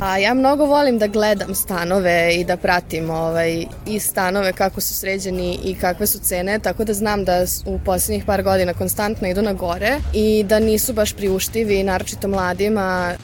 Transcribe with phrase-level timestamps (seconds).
[0.00, 4.94] A ja mnogo volim da gledam stanove i da pratim ovaj, i stanove kako su
[4.94, 9.42] sređeni i kakve su cene, tako da znam da u poslednjih par godina konstantno idu
[9.42, 13.14] na gore i da nisu baš priuštivi, naročito mladima.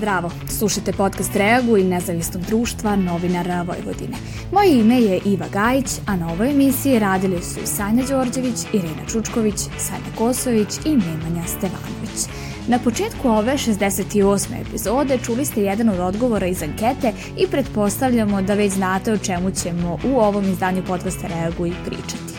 [0.00, 4.16] Zdravo, slušajte podcast Reagu i nezavisnog društva novinara Vojvodine.
[4.52, 9.60] Moje ime je Iva Gajić, a na ovoj emisiji radili su Sanja Đorđević, Irena Čučković,
[9.78, 12.20] Sanja Kosović i Nemanja Stevanović.
[12.68, 14.60] Na početku ove 68.
[14.60, 19.50] epizode čuli ste jedan od odgovora iz ankete i pretpostavljamo da već znate o čemu
[19.50, 22.34] ćemo u ovom izdanju podcasta Reagu i pričati.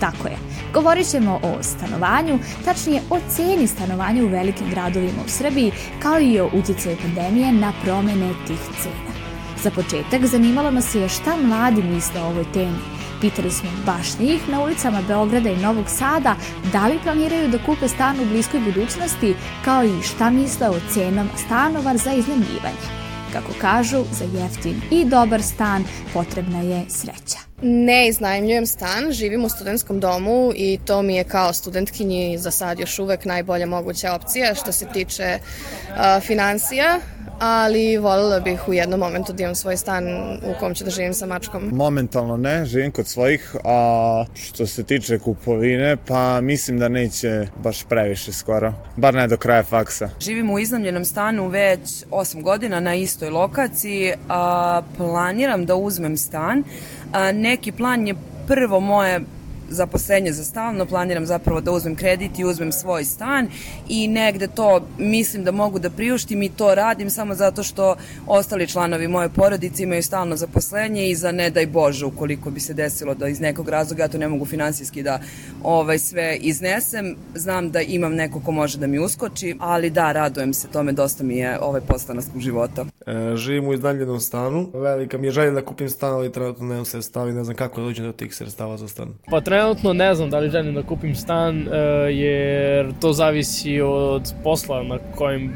[0.00, 0.36] Tako je,
[0.74, 6.40] Govorit ćemo o stanovanju, tačnije o ceni stanovanja u velikim gradovima u Srbiji, kao i
[6.40, 9.14] o utjecaju pandemije na promene tih cena.
[9.62, 12.78] Za početak zanimalo nas je šta mladi misle o ovoj temi.
[13.20, 16.36] Pitali smo baš njih na ulicama Beograda i Novog Sada
[16.72, 21.30] da li planiraju da kupe stan u bliskoj budućnosti, kao i šta misle o cenama
[21.36, 23.03] stanova za iznajmljivanje.
[23.34, 27.38] Kako kažu, za jeftin i dobar stan potrebna je sreća.
[27.62, 32.78] Ne iznajmljujem stan, živim u studentskom domu i to mi je kao studentkinji za sad
[32.78, 37.00] još uvek najbolja moguća opcija što se tiče uh, financija
[37.38, 40.04] ali voljela bih u jednom momentu da imam svoj stan
[40.42, 41.70] u kom ću da živim sa mačkom.
[41.72, 47.84] Momentalno ne, živim kod svojih, a što se tiče kupovine, pa mislim da neće baš
[47.84, 50.10] previše skoro, bar ne do kraja faksa.
[50.20, 56.64] Živim u iznamljenom stanu već 8 godina na istoj lokaciji, a planiram da uzmem stan,
[57.12, 58.14] a, neki plan je
[58.46, 59.20] prvo moje
[59.68, 63.48] zaposlenje za stalno, planiram zapravo da uzmem kredit i uzmem svoj stan
[63.88, 68.68] i negde to mislim da mogu da priuštim i to radim samo zato što ostali
[68.68, 73.14] članovi moje porodice imaju stalno zaposlenje i za ne daj Bože ukoliko bi se desilo
[73.14, 75.20] da iz nekog razloga ja to ne mogu finansijski da
[75.62, 80.54] ovaj, sve iznesem, znam da imam neko ko može da mi uskoči, ali da, radujem
[80.54, 82.84] se tome, dosta mi je ovaj postanarskog života.
[83.06, 86.84] E, živim u iznajmljenom stanu, velika mi je želja da kupim stan, ali trenutno nemam
[86.84, 89.08] sredstava i ne znam kako da dođem do tih sredstava za stan.
[89.30, 91.74] Pa trenutno ne znam da li želim da kupim stan, uh,
[92.10, 95.52] jer to zavisi od posla na kojem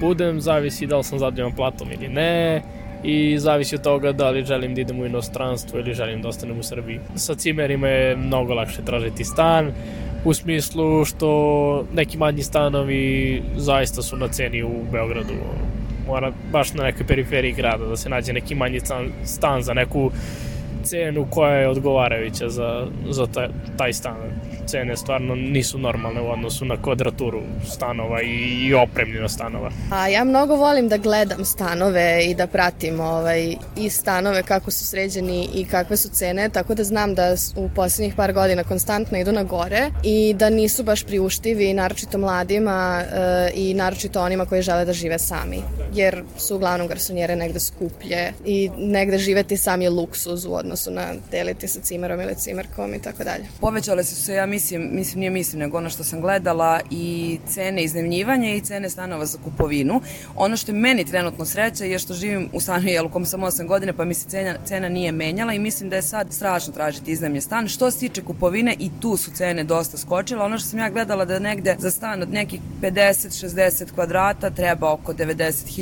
[0.00, 2.62] budem, zavisi da li sam zadovoljan platom ili ne,
[3.04, 6.58] i zavisi od toga da li želim da idem u inostranstvo ili želim da ostanem
[6.58, 7.00] u Srbiji.
[7.14, 9.72] Sa cimerima je mnogo lakše tražiti stan,
[10.24, 15.34] u smislu što neki manji stanovi zaista su na ceni u Beogradu.
[16.06, 20.10] Mora baš na nekoj periferiji grada da se nađe neki manji stan, stan za neku
[20.90, 24.16] cenu koja je odgovarajuća za, za taj, taj stan.
[24.66, 27.42] Cene stvarno nisu normalne u odnosu na kvadraturu
[27.72, 29.70] stanova i, i opremljenost stanova.
[29.90, 34.84] A ja mnogo volim da gledam stanove i da pratim ovaj, i stanove kako su
[34.84, 39.32] sređeni i kakve su cene, tako da znam da u poslednjih par godina konstantno idu
[39.32, 44.84] na gore i da nisu baš priuštivi, naročito mladima e, i naročito onima koji žele
[44.84, 45.62] da žive sami,
[45.94, 51.12] jer su uglavnom garsonjere negde skuplje i negde živeti sam je luksuz u odnosu na
[51.30, 53.44] deliti sa cimerom ili cimerkom i tako dalje.
[53.60, 57.82] Povećale su se, ja mislim, mislim nije mislim, nego ono što sam gledala i cene
[57.82, 60.00] iznajmljivanja i cene stanova za kupovinu.
[60.36, 63.40] Ono što je meni trenutno sreća je što živim u stanu jel, u kom sam
[63.40, 66.72] 8 godine, pa mi se cena, cena nije menjala i mislim da je sad strašno
[66.72, 67.68] tražiti iznajmlje stan.
[67.68, 70.44] Što se tiče kupovine i tu su cene dosta skočile.
[70.44, 75.12] Ono što sam ja gledala da negde za stan od nekih 50-60 kvadrata treba oko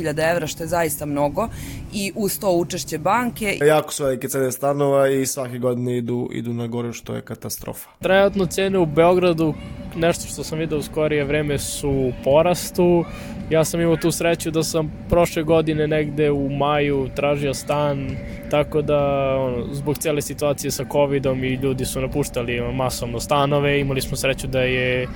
[0.03, 1.47] 90.000 evra, što je zaista mnogo
[1.93, 3.57] i uz to učešće banke.
[3.65, 7.89] Jako su velike cene stanova i svake godine idu, idu na gore što je katastrofa.
[7.99, 9.53] Trenutno cene u Beogradu,
[9.95, 13.05] nešto što sam vidio u skorije vreme su u porastu.
[13.49, 18.09] Ja sam imao tu sreću da sam prošle godine negde u maju tražio stan,
[18.51, 18.99] tako da
[19.39, 24.47] ono, zbog cele situacije sa covidom i ljudi su napuštali masovno stanove, imali smo sreću
[24.47, 25.07] da je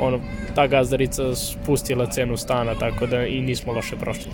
[0.00, 0.20] ono,
[0.54, 4.32] ta gazdarica spustila cenu stana, tako da i nismo loše prošli.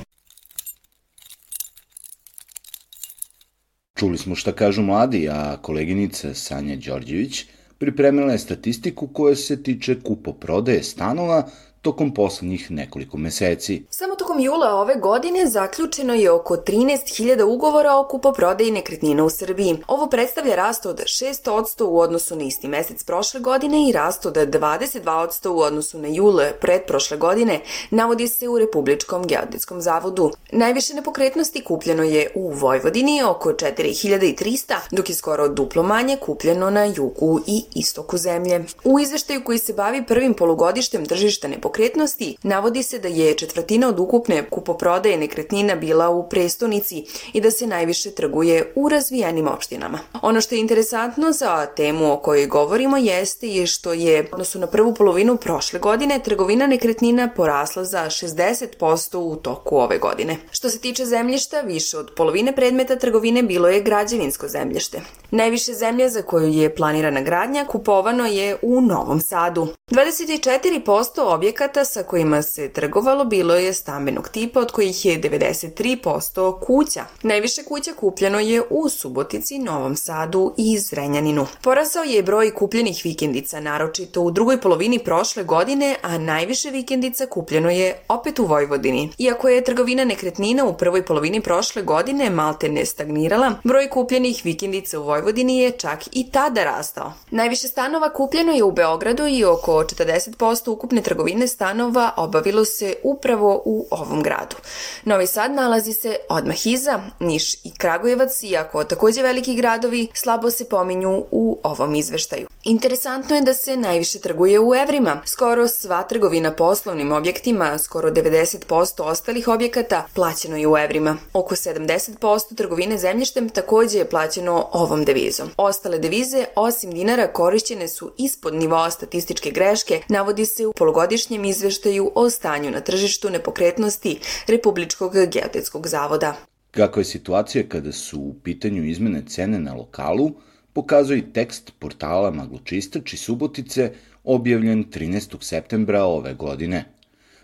[3.99, 7.45] Čuli smo šta kažu mladi, a koleginica Sanja Đorđević
[7.79, 11.49] pripremila je statistiku koja se tiče kupo-prodaje stanova
[11.87, 13.83] tokom poslednjih nekoliko meseci.
[13.91, 19.77] Samo tokom jula ove godine zaključeno je oko 13.000 ugovora o kupoprodaji nekretnina u Srbiji.
[19.89, 24.35] Ovo predstavlja rast od 6% u odnosu na isti mesec prošle godine i rast od
[24.35, 27.61] 22% u odnosu na jul predprošle godine,
[27.91, 30.31] navodi se u Republičkom geodetskom zavodu.
[30.53, 36.85] Najviše nepokretnosti kupljeno je u Vojvodini oko 4300, dok je skoro duplo manje kupljeno na
[36.85, 38.65] jugu i istoku zemlje.
[38.85, 43.89] U izveštaju koji se bavi prvim polugodištem tržišta nepokretnosti nepokretnosti, navodi se da je četvrtina
[43.89, 49.99] od ukupne kupoprodaje nekretnina bila u prestonici i da se najviše trguje u razvijenim opštinama.
[50.23, 54.67] Ono što je interesantno za temu o kojoj govorimo jeste i što je, odnosno na
[54.67, 60.37] prvu polovinu prošle godine, trgovina nekretnina porasla za 60% u toku ove godine.
[60.51, 65.01] Što se tiče zemljišta, više od polovine predmeta trgovine bilo je građevinsko zemljište.
[65.31, 69.69] Najviše zemlje za koju je planirana gradnja kupovano je u Novom Sadu.
[69.91, 77.05] 24% objekata sa kojima se trgovalo bilo je stambenog tipa, od kojih je 93% kuća.
[77.23, 81.47] Najviše kuća kupljeno je u Subotici, Novom Sadu i Zrenjaninu.
[81.63, 87.71] Porasao je broj kupljenih vikendica, naročito u drugoj polovini prošle godine, a najviše vikendica kupljeno
[87.71, 89.11] je opet u Vojvodini.
[89.19, 95.01] Iako je trgovina nekretnina u prvoj polovini prošle godine malte ne stagnirala, broj kupljenih vikendica
[95.01, 97.13] u Vojvodini je čak i tada rastao.
[97.31, 103.63] Najviše stanova kupljeno je u Beogradu i oko 40% ukupne trgovine stanova obavilo se upravo
[103.65, 104.57] u ovom gradu.
[105.05, 110.69] Novi Sad nalazi se odmah iza, Niš i Kragujevac, iako takođe veliki gradovi, slabo se
[110.69, 112.49] pominju u ovom izveštaju.
[112.69, 115.23] Interesantno je da se najviše trguje u evrima.
[115.25, 121.17] Skoro sva trgovina poslovnim objektima, skoro 90% ostalih objekata plaćeno je u evrima.
[121.33, 125.49] Oko 70% trgovine zemljištem takođe je plaćeno ovom devizom.
[125.57, 132.13] Ostale devize, osim dinara, korišćene su ispod nivoa statističke greške, navodi se u polugodišnjem izveštaju
[132.15, 136.35] o stanju na tržištu nepokretnosti Republičkog geodetskog zavoda.
[136.71, 140.31] Kako je situacija kada su u pitanju izmene cene na lokalu,
[140.77, 143.93] pokazuje tekst portala Maglučistač i Subotice
[144.25, 145.37] objavljen 13.
[145.41, 146.85] septembra ove godine.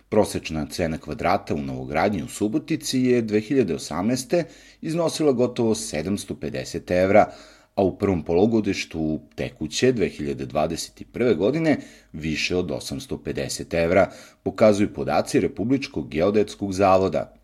[0.08, 4.42] Prosečna cena kvadrata u novogradnji u Subotici je 2018.
[4.82, 7.32] iznosila gotovo 750 evra,
[7.74, 11.36] a u prvom polugodištu tekuće 2021.
[11.36, 11.78] godine
[12.12, 14.10] više od 850 evra,
[14.42, 17.34] pokazuju podaci Republičkog geodetskog zavoda.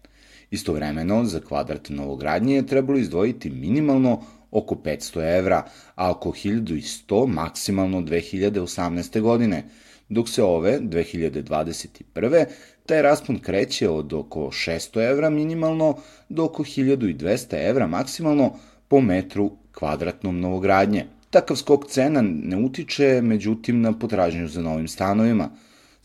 [0.50, 5.62] Istovremeno, za kvadrat novogradnje je trebalo izdvojiti minimalno oko 500 evra,
[5.94, 9.20] a oko 1100 maksimalno 2018.
[9.20, 9.64] godine,
[10.08, 12.44] dok se ove 2021.
[12.86, 15.96] taj raspon kreće od oko 600 evra minimalno
[16.28, 18.56] do oko 1200 evra maksimalno
[18.88, 21.06] po metru kvadratnom novogradnje.
[21.30, 25.50] Takav skok cena ne utiče, međutim, na potražnju za novim stanovima.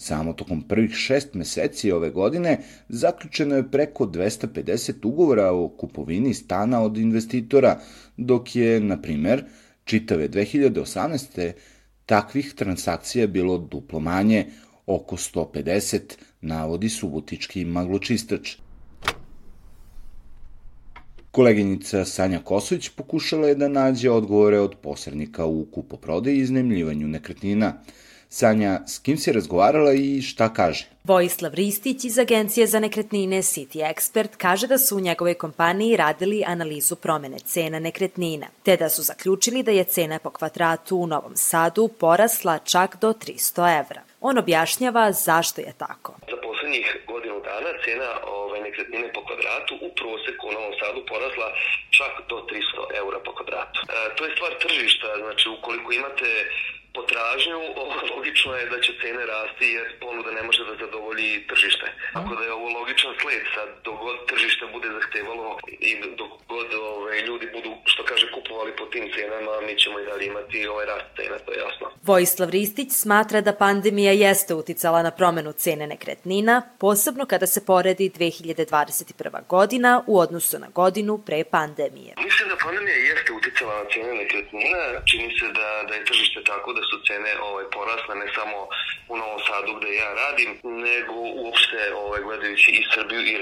[0.03, 2.57] Samo tokom prvih šest meseci ove godine
[2.89, 7.79] zaključeno je preko 250 ugovora o kupovini stana od investitora,
[8.17, 9.43] dok je, na primer,
[9.85, 11.51] čitave 2018.
[12.05, 14.45] takvih transakcija bilo duplo manje,
[14.85, 15.99] oko 150,
[16.41, 18.57] navodi subotički magločistač.
[21.31, 27.73] Koleginica Sanja Kosović pokušala je da nađe odgovore od posrednika u kupoprodaji i iznemljivanju nekretnina.
[28.39, 30.85] Sanja, s kim si razgovarala i šta kaže?
[31.03, 36.43] Vojislav Ristić iz Agencije za nekretnine City Expert kaže da su u njegovoj kompaniji radili
[36.47, 41.35] analizu promene cena nekretnina, te da su zaključili da je cena po kvadratu u Novom
[41.35, 44.01] Sadu porasla čak do 300 evra.
[44.21, 46.11] On objašnjava zašto je tako.
[46.31, 48.09] Za poslednjih godinu dana cena
[48.39, 51.47] ovaj, nekretnine po kvadratu u proseku u Novom Sadu porasla
[51.97, 53.79] čak do 300 eura po kvadratu.
[53.83, 56.29] E, to je stvar tržišta, znači ukoliko imate
[56.97, 57.59] potražnju,
[58.15, 61.87] logično je da će cene rasti jer ponuda ne može da zadovolji tržište.
[62.13, 65.47] Tako da je ovo logičan sled sad, dok god tržište bude zahtevalo
[65.87, 69.99] i dok god ove, ovaj, ljudi budu, što kaže, kupovali po tim cenama, mi ćemo
[69.99, 71.85] i dalje imati ovaj rast cena, to je jasno.
[72.03, 78.09] Vojislav Ristić smatra da pandemija jeste uticala na promenu cene nekretnina, posebno kada se poredi
[78.09, 79.47] 2021.
[79.47, 82.13] godina u odnosu na godinu pre pandemije.
[82.23, 86.69] Mislim da pandemija jeste uticala na cene nekretnina, čini se da, da je tržište tako
[86.77, 88.57] da su cene ovaj, porasle ne samo
[89.11, 90.51] u Novom Sadu gde ja radim,
[90.87, 93.33] nego uopšte ovaj, gledajući i Srbiju i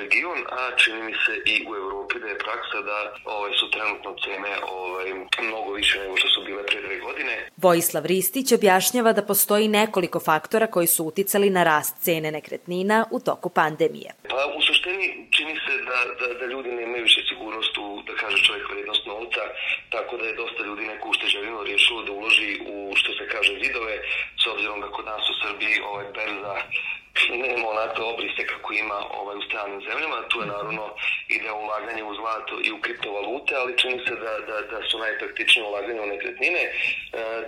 [0.00, 2.98] region, a čini mi se i u Evropi da je praksa da
[3.36, 5.06] ovaj, su trenutno cene ovaj,
[5.48, 7.34] mnogo više nego što su bile pre dve godine.
[7.56, 13.20] Vojislav Ristić objašnjava da postoji nekoliko faktora koji su uticali na rast cene nekretnina u
[13.20, 14.10] toku pandemije.
[14.28, 18.46] Pa u suštini čini se da, da, da ljudi nemaju više sigurnost u, da kaže
[18.46, 19.42] čovjek, vrednost novca,
[19.90, 23.94] tako da je dosta ljudi neku ušteđevinu rješilo da uloži u, što se kaže, zidove,
[24.42, 26.54] s obzirom da kod nas u Srbiji ovaj berza
[27.30, 30.28] nema onakve obrise kako ima ovaj, u stranim zemljama.
[30.28, 30.84] Tu je naravno
[31.28, 34.98] i da ulaganje u zlato i u kriptovalute, ali čini se da, da, da su
[34.98, 36.62] najpraktičnije ulaganje u nekretnine.
[36.62, 36.72] E,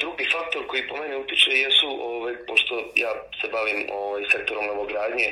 [0.01, 5.29] drugi faktor koji po mene utiče jesu, ovaj, pošto ja se bavim ovaj, sektorom novogradnje,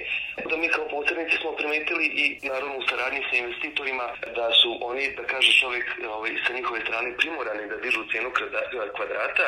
[0.51, 4.07] da mi kao posrednici smo primetili i naravno u saradnji sa investitorima
[4.39, 8.31] da su oni, da kaže čovjek ovaj, sa njihove strane primorani da dižu cenu
[8.97, 9.47] kvadrata,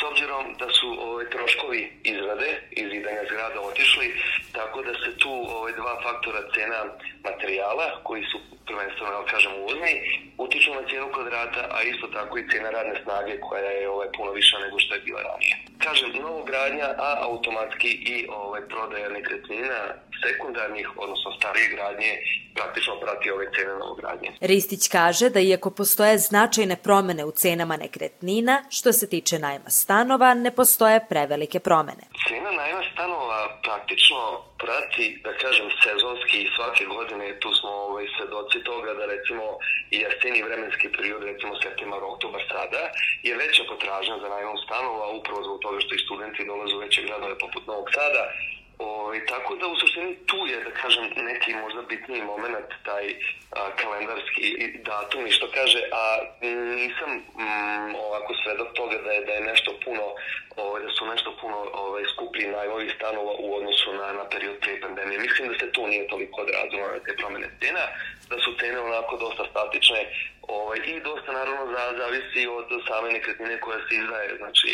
[0.00, 4.06] s obzirom da su ovaj, troškovi izrade i zidanja zgrada otišli,
[4.52, 6.80] tako da se tu ovaj, dva faktora cena
[7.24, 9.94] materijala, koji su prvenstveno, kažem, uvozni,
[10.38, 14.30] utiču na cijenu kvadrata, a isto tako i cena radne snage koja je ovaj, puno
[14.32, 15.56] više nego što je bila ranije.
[15.84, 19.80] Kažem, novogradnja, a automatski i ovaj, prodaja nekretnina
[20.22, 22.12] sekundarnih, odnosno starije gradnje,
[22.54, 24.28] praktično prati ove cene novogradnje.
[24.40, 30.34] Ristić kaže da iako postoje značajne promene u cenama nekretnina, što se tiče najma stanova,
[30.34, 32.04] ne postoje prevelike promene.
[32.28, 34.20] Cena najma stanova praktično
[34.62, 39.44] prati, da kažem, sezonski i svake godine tu smo ovaj, svedoci toga da recimo
[39.94, 42.82] i jeseni vremenski period, recimo septembar, oktobar sada,
[43.26, 47.02] je veća potražnja za najmom stanova upravo zbog toga što i studenti dolaze u veće
[47.02, 48.22] gradove poput Novog Sada,
[48.80, 53.06] O, ovaj, tako da u suštini tu je, da kažem, neki možda bitniji moment, taj
[53.50, 54.42] a, kalendarski
[54.84, 56.04] datum i što kaže, a
[56.76, 60.02] nisam mm, ovako svedok toga da je, da je nešto puno,
[60.56, 64.80] ovaj, da su nešto puno ovaj, skuplji najmovi stanova u odnosu na, na period pre
[64.80, 65.18] pandemije.
[65.26, 67.84] Mislim da se tu nije toliko odrazilo na te promene cena,
[68.30, 70.00] da su cene onako dosta statične
[70.58, 74.70] ovaj, i dosta naravno za, zavisi od same nekretnine koja se izdaje, znači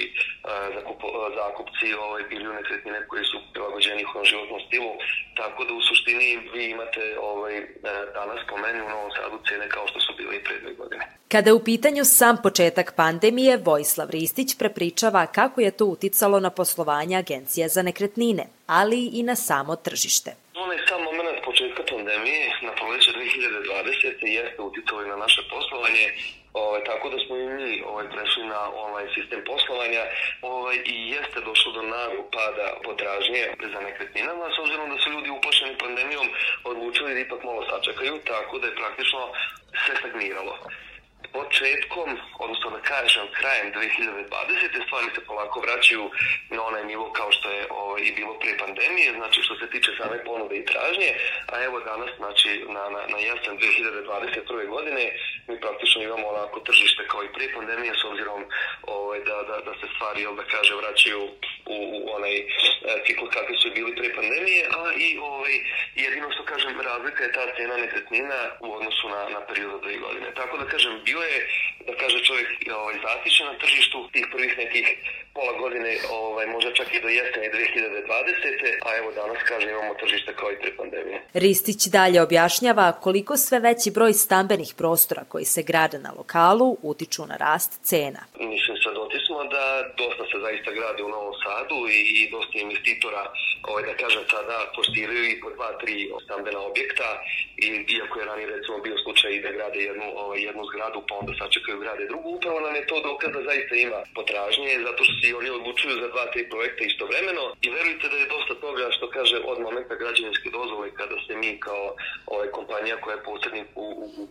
[0.74, 1.00] zakup,
[1.40, 4.92] zakupci ovaj, bili u nekretnine koji su prilagođeni u životnom stilu,
[5.40, 7.54] tako da u suštini vi imate ovaj,
[8.18, 11.04] danas po meni u Novom Sadu cene kao što su bile i pre dve godine.
[11.28, 16.50] Kada je u pitanju sam početak pandemije, Vojislav Ristić prepričava kako je to uticalo na
[16.50, 20.30] poslovanje Agencije za nekretnine, ali i na samo tržište.
[20.54, 24.26] Onaj sam moment početka pandemije na proleće 2020.
[24.38, 26.06] jeste uticalo i na naše poslovanje,
[26.52, 30.02] ovaj, tako da smo i mi ovaj, prešli na online sistem poslovanja
[30.42, 33.42] ovaj, i jeste došlo do naglog pada potražnje
[33.72, 36.26] za nekretninama, s obzirom da su ljudi uplašeni pandemijom
[36.70, 39.22] odlučili da ipak malo sačekaju, tako da je praktično
[39.82, 40.54] sve stagniralo
[41.36, 42.08] početkom,
[42.44, 44.86] odnosno da kažem krajem 2020.
[44.86, 46.04] stvari se polako vraćaju
[46.50, 49.90] na onaj nivo kao što je ovaj, i bilo pre pandemije, znači što se tiče
[50.00, 51.10] same ponude i tražnje,
[51.52, 54.68] a evo danas, znači na, na, na jesen 2021.
[54.74, 55.04] godine,
[55.48, 58.40] mi praktično imamo onako tržište kao i pre pandemije s obzirom
[58.82, 61.22] ovaj, da, da, da se stvari, jel da kaže, vraćaju
[61.74, 62.44] u, u onaj e,
[63.06, 65.54] ciklus kakvi su bili pre pandemije, a i ovaj,
[65.94, 69.96] jedino što kažem, razlika je ta cena nekretnina u odnosu na, na period od dve
[70.04, 70.28] godine.
[70.40, 71.25] Tako da kažem, bio je,
[71.86, 72.48] da kaže čovjek,
[72.80, 74.86] ovaj, zatišen na tržištu tih prvih nekih
[75.34, 78.78] pola godine, ovaj, možda čak i do jesene 2020.
[78.86, 81.18] A evo danas, kaže, imamo tržište kao i pre pandemije.
[81.34, 87.26] Ristić dalje objašnjava koliko sve veći broj stambenih prostora koji se grade na lokalu utiču
[87.26, 88.22] na rast cena.
[88.38, 89.66] Mislim, svedoci smo da
[90.02, 93.22] dosta se zaista gradi u Novom Sadu i, i dosta investitora,
[93.68, 97.08] ovaj, da kažem, sada postiraju i po dva, tri stambena objekta
[97.64, 101.32] i iako je ranije recimo bio slučaj da grade jednu, ovaj, jednu zgradu pa onda
[101.40, 105.34] sačekaju grade drugu, upravo nam je to dokaz da zaista ima potražnje zato što si
[105.40, 109.36] oni odlučuju za dva, tri projekta istovremeno i verujte da je dosta toga što kaže
[109.50, 111.84] od momenta građevinske dozvole kada se mi kao
[112.32, 114.22] ovaj, kompanija koja je posrednik u, u,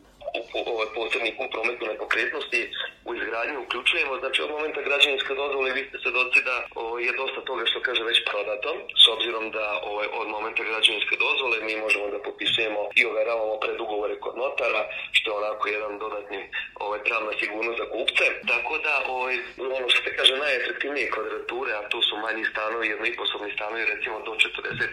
[0.58, 2.62] u, ovaj, posrednik u prometu nepokretnosti
[3.06, 7.42] u izgradnju uključujemo, znači od momenta građevinske dozvole vi ste svedoci da o, je dosta
[7.50, 8.70] toga što kaže već prodato,
[9.04, 14.16] s obzirom da ovaj, od momenta građevinske dozvole mi možemo da popisujemo i overavamo predugovore
[14.20, 14.82] kod notara,
[15.18, 16.42] što je onako jedan dodatni
[16.86, 18.26] ovaj, pravna sigurnost za kupce.
[18.52, 19.36] Tako da ovaj,
[19.78, 24.32] ono što se kaže najefektivnije kvadrature, a tu su manji stanovi, jednoiposobni stanovi recimo do
[24.32, 24.90] 40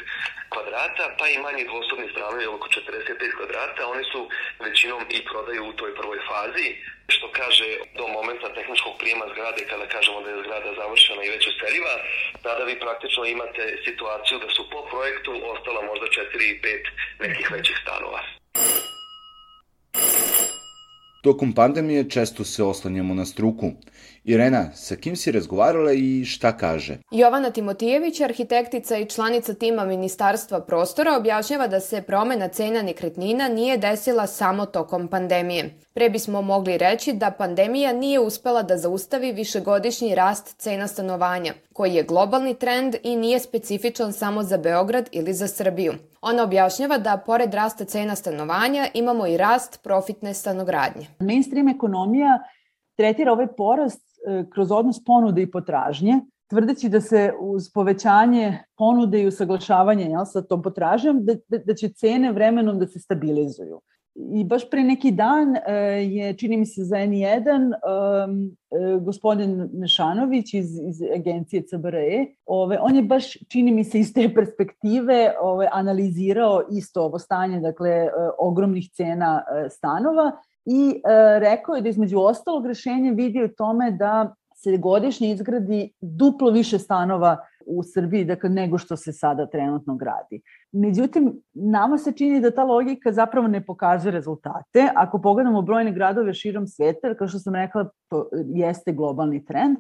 [0.53, 4.21] kvadrata, pa i manji dvosobni stanovi oko 45 kvadrata, oni su
[4.67, 6.69] većinom i prodaju u toj prvoj fazi,
[7.15, 7.69] što kaže
[7.99, 11.95] do momenta tehničkog prijema zgrade, kada kažemo da je zgrada završena i već useljiva,
[12.43, 17.51] tada vi praktično imate situaciju da su po projektu ostala možda 4 i 5 nekih
[17.51, 18.21] većih stanova.
[21.23, 23.71] Tokom pandemije često se oslanjamo na struku.
[24.25, 26.99] Irena, sa kim si razgovarala i šta kaže?
[27.11, 33.77] Jovana Timotijević, arhitektica i članica tima Ministarstva prostora, objašnjava da se promena cena nekretnina nije
[33.77, 35.75] desila samo tokom pandemije.
[35.95, 41.95] Pre bismo mogli reći da pandemija nije uspela da zaustavi višegodišnji rast cena stanovanja, koji
[41.95, 45.93] je globalni trend i nije specifičan samo za Beograd ili za Srbiju.
[46.21, 51.07] Ona objašnjava da pored rasta cena stanovanja imamo i rast profitne stanogradnje.
[51.19, 52.39] Mainstream ekonomija
[52.97, 59.23] tretira ovaj porast e, kroz odnos ponude i potražnje, tvrdeći da se uz povećanje ponude
[59.23, 63.81] i usaglašavanje jel, sa tom potražnjom, da, da, da će cene vremenom da se stabilizuju.
[64.15, 65.73] I baš pre neki dan e,
[66.05, 72.97] je, čini mi se za N1, e, gospodin Mešanović iz, iz agencije CBRE, ove, on
[72.97, 78.11] je baš, čini mi se, iz te perspektive ove, analizirao isto ovo stanje, dakle, e,
[78.39, 80.33] ogromnih cena stanova
[80.65, 81.01] i
[81.39, 86.79] rekao je da između ostalog rešenja vidi u tome da se godišnje izgradi duplo više
[86.79, 90.41] stanova u Srbiji dakle, nego što se sada trenutno gradi.
[90.73, 94.89] Međutim, nama se čini da ta logika zapravo ne pokazuje rezultate.
[94.95, 97.89] Ako pogledamo brojne gradove širom sveta, kao što sam rekla,
[98.55, 99.77] jeste globalni trend,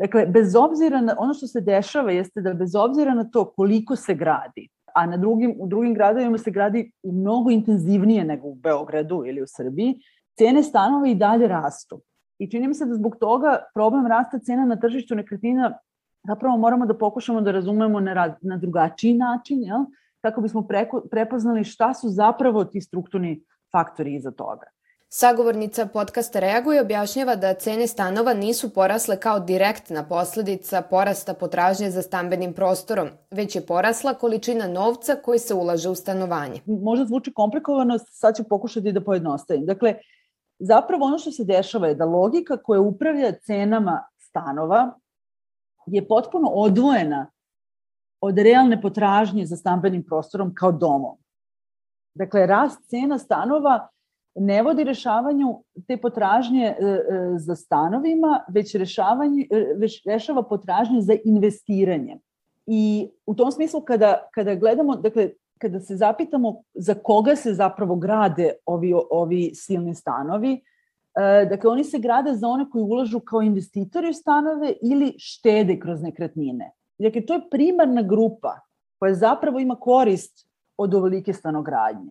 [0.00, 3.96] Dakle, bez obzira na ono što se dešava jeste da bez obzira na to koliko
[3.96, 9.22] se gradi, a na drugim, u drugim gradovima se gradi mnogo intenzivnije nego u Beogradu
[9.26, 9.98] ili u Srbiji,
[10.38, 12.00] cene stanova i dalje rastu.
[12.40, 15.78] I čini mi se da zbog toga problem rasta cena na tržištu nekretnina
[16.26, 19.84] zapravo moramo da pokušamo da razumemo na, na drugačiji način, jel?
[20.20, 24.66] kako bismo preko, prepoznali šta su zapravo ti strukturni faktori iza toga.
[25.08, 32.02] Sagovornica podcasta Reaguje objašnjava da cene stanova nisu porasle kao direktna posledica porasta potražnje za
[32.02, 36.60] stambenim prostorom, već je porasla količina novca koji se ulaže u stanovanje.
[36.66, 39.66] Možda zvuči komplikovano, sad ću pokušati da pojednostavim.
[39.66, 39.94] Dakle,
[40.60, 44.98] zapravo ono što se dešava je da logika koja upravlja cenama stanova
[45.86, 47.30] je potpuno odvojena
[48.20, 51.16] od realne potražnje za stambenim prostorom kao domom.
[52.14, 53.88] Dakle, rast cena stanova
[54.34, 56.98] ne vodi rešavanju te potražnje e, e,
[57.38, 62.18] za stanovima, već, rešavanje, e, već rešava potražnje za investiranje.
[62.66, 67.96] I u tom smislu kada, kada gledamo, dakle, kada se zapitamo za koga se zapravo
[67.96, 70.60] grade ovi, ovi silni stanovi,
[71.50, 76.02] dakle, oni se grade za one koji ulažu kao investitori u stanove ili štede kroz
[76.02, 76.70] nekretnine.
[76.98, 78.60] Dakle, to je primarna grupa
[78.98, 82.10] koja zapravo ima korist od ovolike stanogradnje.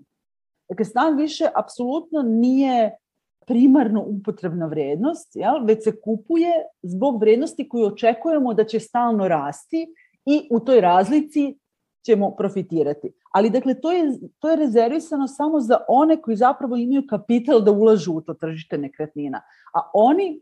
[0.69, 2.97] Dakle, stan više apsolutno nije
[3.47, 5.65] primarno upotrebna vrednost, jel?
[5.65, 6.51] već se kupuje
[6.81, 9.87] zbog vrednosti koju očekujemo da će stalno rasti
[10.25, 11.57] i u toj razlici
[12.05, 13.11] ćemo profitirati.
[13.29, 17.71] Ali dakle, to je, to je rezervisano samo za one koji zapravo imaju kapital da
[17.71, 19.41] ulažu u to tržište nekretnina.
[19.73, 20.41] A oni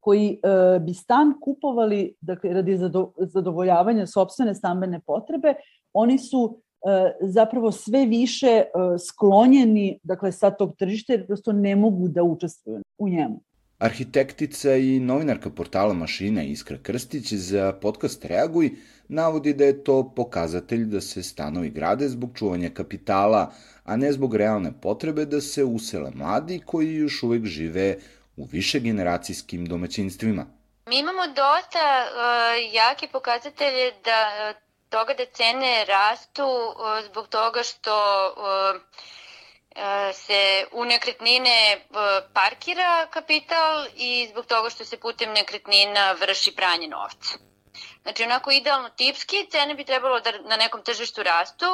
[0.00, 2.78] koji e, bi stan kupovali dakle, radi
[3.18, 5.54] zadovoljavanja sobstvene stambene potrebe,
[5.92, 8.68] oni su E, zapravo sve više e,
[9.08, 13.40] sklonjeni dakle, sa tog tržišta jer prosto ne mogu da učestvuju u njemu.
[13.82, 18.70] Arhitektica i novinarka portala Mašina Iskra Krstić za podcast Reaguj
[19.08, 23.52] navodi da je to pokazatelj da se stanovi grade zbog čuvanja kapitala,
[23.84, 27.98] a ne zbog realne potrebe da se usele mladi koji još uvek žive
[28.36, 30.46] u više generacijskim domaćinstvima.
[30.86, 34.54] Mi imamo dosta uh, jake pokazatelje da
[34.88, 36.46] toga da cene rastu
[37.10, 37.94] zbog toga što
[40.12, 41.80] se u nekretnine
[42.32, 47.38] parkira kapital i zbog toga što se putem nekretnina vrši pranje novca.
[48.02, 51.66] Znači, onako idealno tipski, cene bi trebalo da na nekom tržištu rastu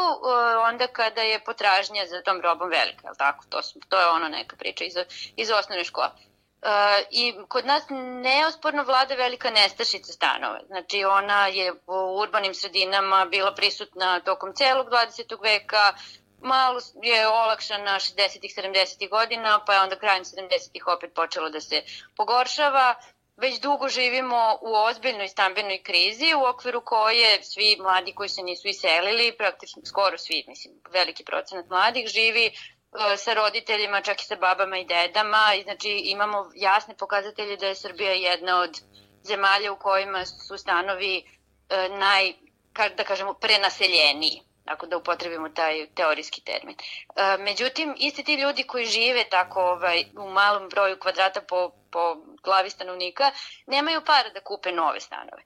[0.68, 3.44] onda kada je potražnja za tom robom velika, je tako?
[3.48, 4.94] To, to je ono neka priča iz,
[5.36, 6.08] iz osnovne škole.
[6.62, 6.70] Uh,
[7.10, 7.82] I kod nas
[8.22, 10.60] neosporno vlada velika nestašica stanova.
[10.66, 15.42] Znači ona je u urbanim sredinama bila prisutna tokom celog 20.
[15.42, 15.92] veka,
[16.42, 21.82] malo je olakšana 60-ih, 70-ih godina, pa je onda krajem 70-ih opet počelo da se
[22.16, 22.94] pogoršava.
[23.36, 28.68] Već dugo živimo u ozbiljnoj stambenoj krizi u okviru koje svi mladi koji se nisu
[28.68, 32.52] iselili, praktično skoro svi, mislim, veliki procenat mladih živi
[32.92, 35.54] E, sa roditeljima, čak i sa babama i dedama.
[35.54, 38.80] I znači imamo jasne pokazatelje da je Srbija jedna od
[39.22, 41.24] zemalja u kojima su stanovi
[41.68, 42.32] e, naj,
[42.96, 46.76] da kažemo, prenaseljeniji ako da upotrebimo taj teorijski termin.
[46.76, 52.16] E, međutim, isti ti ljudi koji žive tako ovaj, u malom broju kvadrata po, po
[52.44, 53.30] glavi stanovnika,
[53.66, 55.42] nemaju para da kupe nove stanove.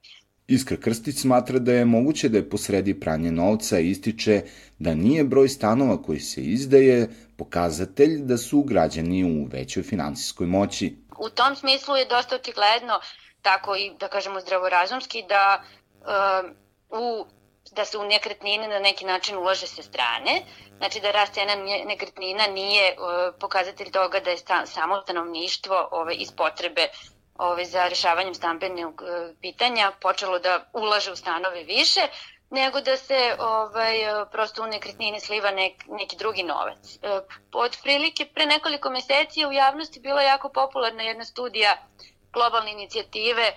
[0.47, 4.43] Iskra Krstić smatra da je moguće da je posredi pranje novca i ističe
[4.79, 7.09] da nije broj stanova koji se izdaje
[7.39, 10.97] pokazatelj da su građani u većoj finansijskoj moći.
[11.19, 13.01] U tom smislu je dosta očigledno,
[13.43, 15.63] tako i da kažemo zdravorazumski, da
[16.01, 16.51] uh,
[16.91, 17.27] u
[17.73, 20.43] da se u nekretnine na neki način ulaže sa strane,
[20.77, 21.55] znači da rast cena
[21.87, 22.97] nekretnina nije
[23.41, 26.89] pokazatelj toga da je samo stanovništvo ovaj, iz potrebe
[27.39, 32.01] ovaj, za rešavanjem stambenog uh, pitanja počelo da ulaže u stanove više,
[32.53, 33.95] nego da se ovaj,
[34.31, 36.99] prosto u nekretnine sliva nek, neki drugi novac.
[37.03, 37.21] E,
[37.53, 41.77] od prilike pre nekoliko meseci u javnosti bila jako popularna jedna studija
[42.33, 43.53] globalne inicijative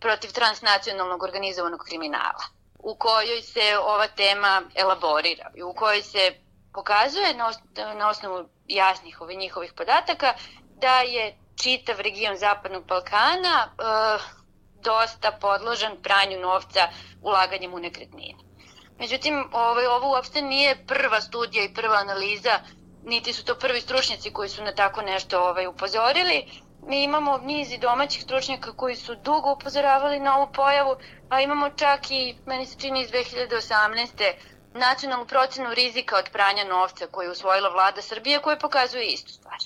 [0.00, 2.44] protiv transnacionalnog organizovanog kriminala,
[2.84, 6.34] u kojoj se ova tema elaborira i u kojoj se
[6.72, 7.52] pokazuje na,
[7.94, 10.34] na osnovu jasnih ovih njihovih podataka
[10.80, 14.22] da je čitav region Zapadnog Balkana uh,
[14.82, 16.88] dosta podložan pranju novca
[17.22, 18.38] ulaganjem u nekretnine.
[18.98, 22.58] Međutim, ovaj, ovo uopšte nije prva studija i prva analiza,
[23.04, 26.46] niti su to prvi stručnjaci koji su na tako nešto ovaj, upozorili,
[26.86, 30.96] mi imamo niz i domaćih stručnjaka koji su dugo upozoravali na ovu pojavu,
[31.34, 34.32] a imamo čak i, meni se čini iz 2018.
[34.74, 39.58] nacionalnu procenu rizika od pranja novca koju je usvojila vlada Srbije koja pokazuje istu stvar.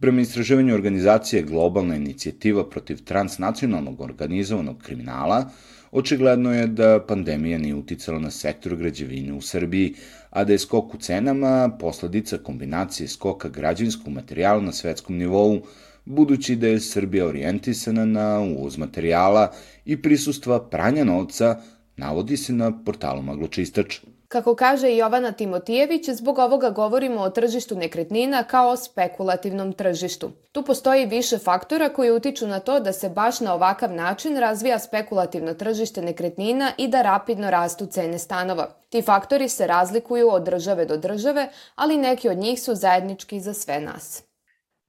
[0.00, 5.50] Prema istraživanju organizacije Globalna inicijativa protiv transnacionalnog organizovanog kriminala,
[5.90, 9.94] očigledno je da pandemija nije uticala na sektor građevine u Srbiji,
[10.30, 15.60] a da je skok u cenama posledica kombinacije skoka građevinskog materijala na svetskom nivou,
[16.08, 19.52] budući da je Srbija orijentisana na uvoz materijala
[19.84, 21.56] i prisustva pranja novca,
[21.96, 23.98] navodi se na portalu Magločistač.
[24.28, 30.30] Kako kaže Jovana Timotijević, zbog ovoga govorimo o tržištu nekretnina kao o spekulativnom tržištu.
[30.52, 34.78] Tu postoji više faktora koji utiču na to da se baš na ovakav način razvija
[34.78, 38.68] spekulativno tržište nekretnina i da rapidno rastu cene stanova.
[38.88, 43.54] Ti faktori se razlikuju od države do države, ali neki od njih su zajednički za
[43.54, 44.27] sve nas.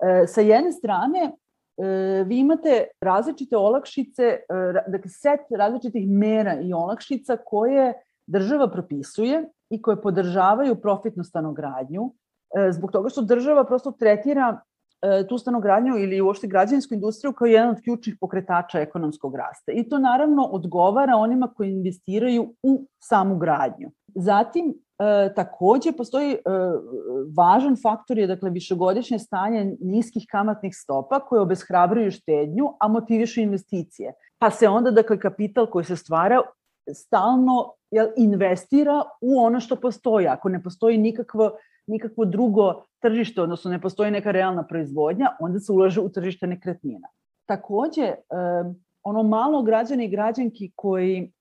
[0.03, 1.31] E, sa jedne strane,
[1.77, 4.39] e, vi imate različite olakšice, e,
[4.87, 7.93] dakle set različitih mera i olakšica koje
[8.27, 12.13] država propisuje i koje podržavaju profitnu stanogradnju,
[12.71, 14.59] zbog toga što država prosto tretira
[15.29, 19.71] tu stanogradnju ili uopšte građansku industriju kao jedan od ključnih pokretača ekonomskog rasta.
[19.71, 23.91] I to naravno odgovara onima koji investiraju u samu gradnju.
[24.15, 26.37] Zatim, E, takođe postoji e,
[27.37, 34.13] važan faktor je dakle višegodišnje stanje niskih kamatnih stopa koje obeshrabruju štednju, a motivišu investicije.
[34.37, 36.41] Pa se onda dakle kapital koji se stvara
[36.93, 40.27] stalno jel, investira u ono što postoji.
[40.27, 41.51] Ako ne postoji nikakvo,
[41.87, 47.07] nikakvo drugo tržište, odnosno ne postoji neka realna proizvodnja, onda se ulaže u tržište nekretnina.
[47.45, 48.15] Takođe, e,
[49.03, 51.31] ono malo građani i građanki koji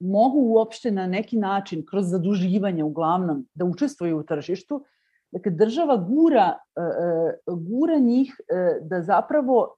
[0.00, 4.84] mogu uopšte na neki način, kroz zaduživanje uglavnom, da učestvuju u tržištu,
[5.32, 9.74] Dakle, država gura, e, e, gura njih e, da zapravo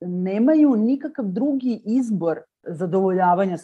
[0.00, 3.56] nemaju nikakav drugi izbor zadovoljavanja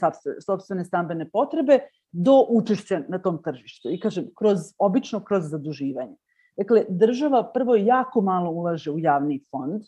[0.46, 1.78] sobstvene stambene potrebe
[2.12, 3.90] do učešća na tom tržištu.
[3.90, 6.16] I kažem, kroz, obično kroz zaduživanje.
[6.56, 9.82] Dakle, država prvo jako malo ulaže u javni fond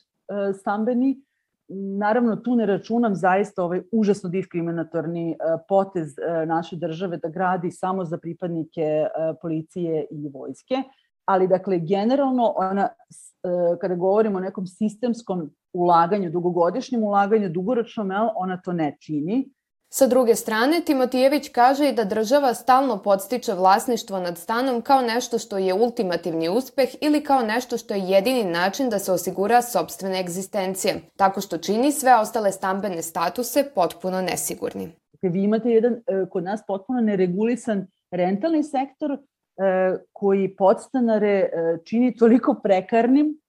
[0.59, 1.21] stambeni,
[1.99, 5.37] Naravno, tu ne računam zaista ovaj užasno diskriminatorni e,
[5.69, 9.09] potez e, naše države da gradi samo za pripadnike e,
[9.43, 10.75] policije i vojske,
[11.25, 12.89] ali dakle, generalno ona,
[13.81, 19.51] kada govorimo o nekom sistemskom ulaganju, dugogodišnjem ulaganju, dugoročnom, ona to ne čini.
[19.97, 25.39] Sa druge strane, Timotijević kaže i da država stalno podstiče vlasništvo nad stanom kao nešto
[25.39, 30.21] što je ultimativni uspeh ili kao nešto što je jedini način da se osigura sobstvene
[30.21, 34.89] egzistencije, tako što čini sve ostale stambene statuse potpuno nesigurni.
[35.13, 39.19] Dakle, vi imate jedan e, kod nas potpuno neregulisan rentalni sektor e,
[40.13, 41.51] koji podstanare e,
[41.85, 43.41] čini toliko prekarnim,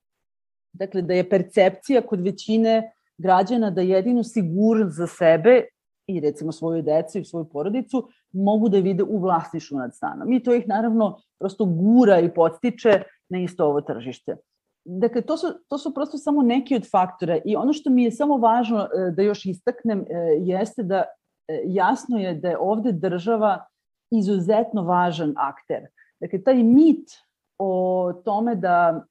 [0.73, 5.65] dakle da je percepcija kod većine građana da jedinu sigurnost za sebe
[6.07, 10.33] i recimo svoju decu i svoju porodicu mogu da vide u vlasništvu nad stanom.
[10.33, 14.35] I to ih naravno prosto gura i podstiče na isto ovo tržište.
[14.85, 18.11] Dakle, to su, to su prosto samo neki od faktora i ono što mi je
[18.11, 20.05] samo važno e, da još istaknem e,
[20.39, 21.03] jeste da
[21.47, 23.65] e, jasno je da je ovde država
[24.11, 25.87] izuzetno važan akter.
[26.19, 27.09] Dakle, taj mit
[27.57, 29.05] o tome da,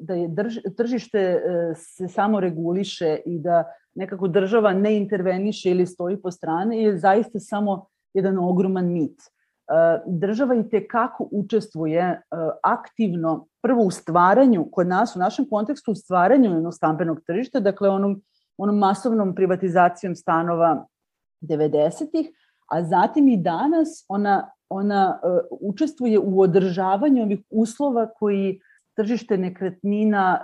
[0.00, 1.42] da je drž, tržište
[1.74, 3.64] se samo reguliše i da
[3.94, 9.20] nekako država ne interveniše ili stoji po strane je zaista samo jedan ogroman mit.
[9.20, 12.20] E, država i tekako učestvuje e,
[12.62, 17.88] aktivno prvo u stvaranju, kod nas u našem kontekstu u stvaranju jednog stambenog tržišta, dakle
[17.88, 18.22] onom,
[18.58, 20.86] onom masovnom privatizacijom stanova
[21.40, 22.26] 90-ih,
[22.70, 28.60] a zatim i danas ona, ona uh, učestvuje u održavanju ovih uslova koji
[28.96, 30.40] tržište nekretnina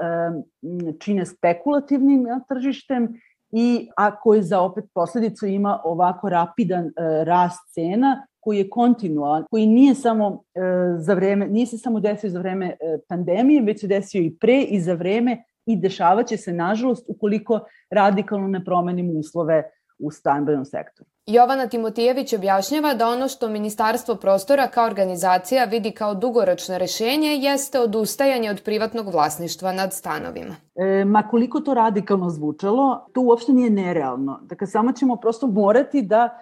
[0.98, 3.20] čine spekulativnim tržištem
[3.52, 6.90] i a koji za opet posledicu ima ovako rapidan e,
[7.24, 10.60] rast cena koji je kontinualan, koji nije samo e,
[10.98, 12.76] za vreme, nije se samo desio za vreme e,
[13.08, 17.60] pandemije, već se desio i pre i za vreme i dešavaće se nažalost ukoliko
[17.90, 21.10] radikalno ne promenimo uslove u stambenom sektoru.
[21.26, 27.80] Jovana Timotijević objašnjava da ono što Ministarstvo prostora kao organizacija vidi kao dugoročno rešenje jeste
[27.80, 30.56] odustajanje od privatnog vlasništva nad stanovima.
[30.74, 34.40] E, ma koliko to radikalno zvučalo, to uopšte nije nerealno.
[34.42, 36.38] Dakle, samo ćemo prosto morati da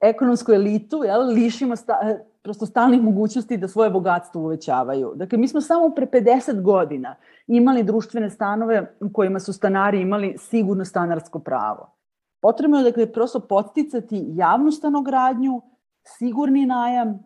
[0.00, 1.94] ekonomsku elitu jel, lišimo sta,
[2.42, 5.12] prosto stalnih mogućnosti da svoje bogatstvo uvećavaju.
[5.14, 10.36] Dakle, mi smo samo pre 50 godina imali društvene stanove u kojima su stanari imali
[10.38, 12.01] sigurno stanarsko pravo.
[12.42, 15.62] Potrebno je dakle prosto podsticati javnu stanogradnju
[16.04, 17.20] sigurni najam, e,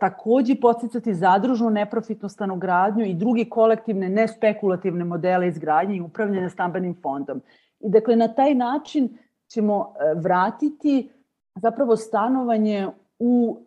[0.00, 7.40] takođe podsticati zadružnu neprofitnu stanogradnju i drugi kolektivne nespekulativne modele izgradnje i upravljanja stambenim fondom.
[7.80, 11.10] I dakle, na taj način ćemo e, vratiti
[11.54, 13.58] zapravo stanovanje u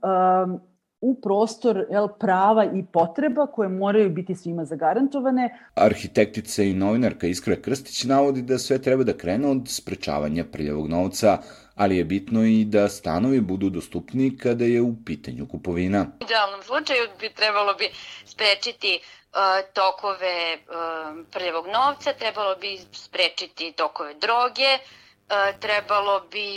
[0.45, 0.59] um,
[1.03, 5.59] u prostor jel, prava i potreba koje moraju biti svima zagarantovane.
[5.75, 11.37] Arhitektica i novinarka Iskra Krstić navodi da sve treba da krene od sprečavanja prljavog novca,
[11.75, 16.05] ali je bitno i da stanovi budu dostupni kada je u pitanju kupovina.
[16.21, 17.89] U idealnom slučaju bi trebalo bi
[18.25, 19.39] sprečiti uh,
[19.73, 26.47] tokove uh, prljavog novca, trebalo bi sprečiti tokove droge, uh, trebalo bi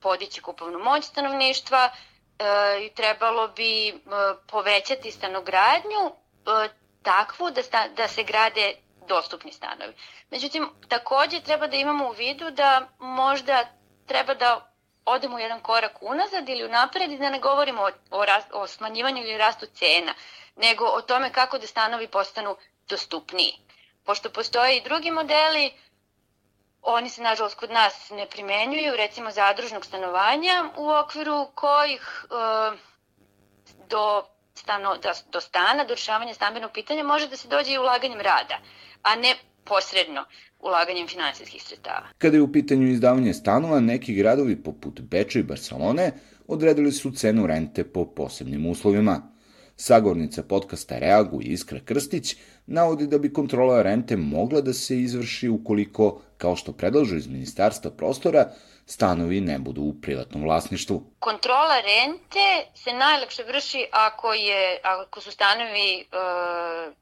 [0.00, 1.90] podići kupovnu moć stanovništva,
[2.40, 3.92] e, trebalo bi e,
[4.46, 6.68] povećati stanogradnju e,
[7.02, 8.74] takvu da, sta, da se grade
[9.08, 9.94] dostupni stanovi.
[10.30, 13.64] Međutim, takođe treba da imamo u vidu da možda
[14.06, 14.72] treba da
[15.04, 19.22] odemo jedan korak unazad ili unapred i da ne govorimo o, o, rast, o smanjivanju
[19.22, 20.14] ili rastu cena,
[20.56, 22.56] nego o tome kako da stanovi postanu
[22.88, 23.52] dostupniji.
[24.04, 25.72] Pošto postoje i drugi modeli
[26.82, 32.76] Oni se, nažalost, kod nas ne primenjuju, recimo zadružnog stanovanja, u okviru kojih e,
[33.90, 34.22] do,
[34.54, 38.58] stano, da, do stana, do rešavanja stambenog pitanja može da se dođe i ulaganjem rada,
[39.02, 40.24] a ne posredno
[40.60, 42.06] ulaganjem finansijskih sredstava.
[42.18, 46.12] Kada je u pitanju izdavanje stanova, neki gradovi poput Beča i Barcelone
[46.48, 49.22] odredili su cenu rente po posebnim uslovima.
[49.76, 55.48] Sagornica podcasta Reagu i Iskra Krstić navodi da bi kontrola rente mogla da se izvrši
[55.48, 58.44] ukoliko, kao što predlažu iz Ministarstva prostora,
[58.86, 61.02] stanovi ne budu u privatnom vlasništvu.
[61.18, 66.04] Kontrola rente se najlakše vrši ako, je, ako su stanovi e,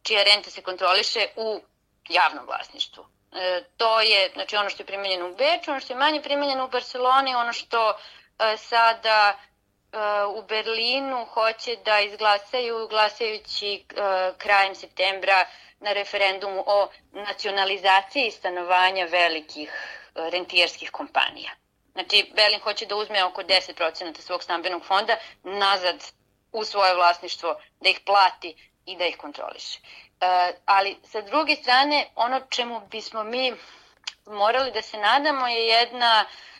[0.03, 1.61] čija renta se kontroliše u
[2.09, 3.05] javnom vlasništvu.
[3.33, 6.64] E, to je znači ono što je primenjeno u Beču, ono što je manje primenjeno
[6.64, 9.38] u Barceloni, ono što e, sada
[10.35, 13.85] u Berlinu hoće da izglasaju glasajući
[14.38, 15.46] krajem septembra
[15.81, 19.70] na referendumu o nacionalizaciji stanovanja velikih
[20.14, 21.51] rentijerskih kompanija.
[21.92, 26.05] Znači, Berlin hoće da uzme oko 10% svog stambenog fonda nazad
[26.53, 29.79] u svoje vlasništvo, da ih plati i da ih kontroliše.
[30.64, 33.55] Ali sa druge strane, ono čemu bismo mi
[34.27, 36.58] morali da se nadamo je jedna E,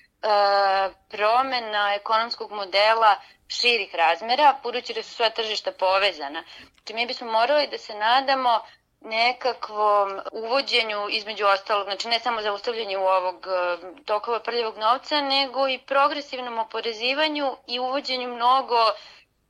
[1.09, 3.16] promena ekonomskog modela
[3.48, 6.44] širih razmera, budući da su sva tržišta povezana.
[6.72, 8.61] Znači mi bismo morali da se nadamo
[9.00, 15.78] nekakvom uvođenju između ostalog, znači ne samo zaustavljanju ovog e, tokova prljavog novca, nego i
[15.78, 18.76] progresivnom oporezivanju i uvođenju mnogo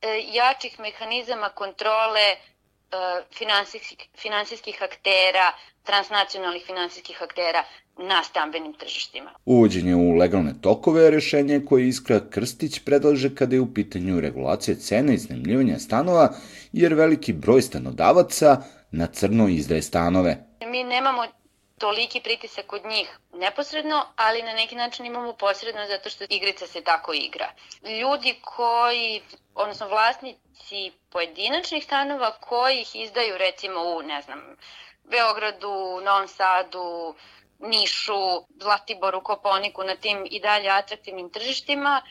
[0.01, 2.35] e, jačih mehanizama kontrole
[3.37, 7.63] finansijskih, finansijskih aktera, transnacionalnih finansijskih aktera
[7.97, 9.29] na stambenim tržištima.
[9.45, 14.75] Uvođenje u legalne tokove je rešenje koje Iskra Krstić predlaže kada je u pitanju regulacije
[14.75, 16.33] cena iznajmljivanja stanova,
[16.71, 20.37] jer veliki broj stanodavaca na crno izdaje stanove.
[20.65, 21.21] Mi nemamo
[21.79, 26.83] toliki pritisak kod njih neposredno, ali na neki način imamo posredno zato što igrica se
[26.83, 27.51] tako igra.
[28.01, 29.21] Ljudi koji,
[29.55, 34.57] odnosno vlasnici pojedinačnih stanova koji ih izdaju recimo u, ne znam,
[35.03, 37.15] Beogradu, Novom Sadu,
[37.59, 42.01] Nišu, Zlatiboru, Koponiku na tim i dalje atraktivnim tržištima,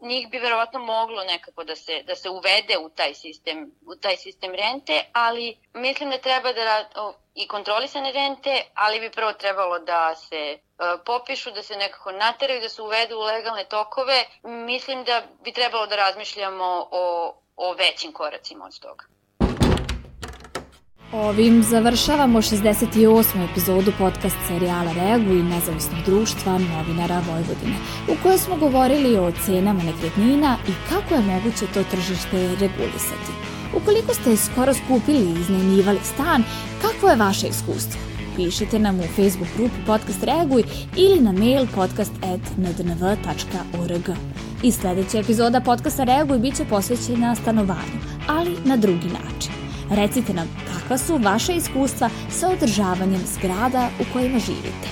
[0.00, 4.16] njih bi verovatno moglo nekako da se, da se uvede u taj sistem, u taj
[4.16, 9.78] sistem rente, ali mislim da treba da o, i kontrolisane rente, ali bi prvo trebalo
[9.78, 14.24] da se uh, popišu, da se nekako nateraju, da se uvedu u legalne tokove.
[14.42, 19.17] Mislim da bi trebalo da razmišljamo o, o većim koracima od toga.
[21.12, 23.50] Ovim završavamo 68.
[23.50, 27.76] epizodu podcast serijala Reagu i nezavisnog društva novinara Vojvodine,
[28.08, 33.32] u kojoj smo govorili o cenama nekretnina i kako je moguće to tržište regulisati.
[33.76, 36.44] Ukoliko ste skoro skupili i iznajmljivali stan,
[36.82, 38.00] kako je vaše iskustvo?
[38.36, 40.62] Pišite nam u Facebook grupu Podcast Reaguj
[40.96, 44.08] ili na mail podcast.ndnv.org.
[44.62, 49.57] I sledeća epizoda podcasta Reaguj biće posvećena stanovanju, ali na drugi način.
[49.90, 54.88] Recite nam kakva su vaše iskustva sa održavanjem zgrada u kojima živite.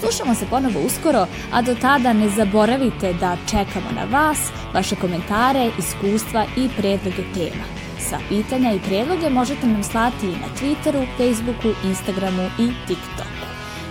[0.00, 4.38] Slušamo se ponovo uskoro, a do tada ne zaboravite da čekamo na vas,
[4.74, 7.64] vaše komentare, iskustva i predloge tema.
[8.08, 13.46] Sva pitanja i predloge možete nam slati na Twitteru, Facebooku, Instagramu i TikToku.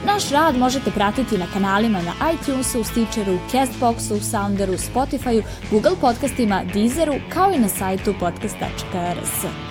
[0.06, 7.14] Naš rad možete pratiti na kanalima na iTunesu, Stitcheru, Castboxu, Sounderu, Spotifyu, Google podcastima, Deezeru,
[7.30, 9.71] kao i na sajtu podcast.rs.